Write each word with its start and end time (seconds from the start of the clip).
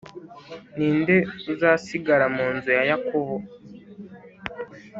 Ni 0.75 0.89
nde 0.99 1.15
uzasigara 1.51 2.25
mu 2.35 2.45
nzu 2.55 2.69
ya 2.77 2.83
Yakobo 2.91 3.35